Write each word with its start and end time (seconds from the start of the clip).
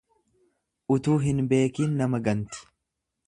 Utuu 0.95 1.17
hin 1.27 1.43
beekiin 1.51 1.95
nama 1.99 2.23
ganti. 2.29 2.65